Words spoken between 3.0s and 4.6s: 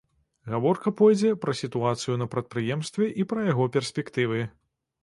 і пра яго перспектывы.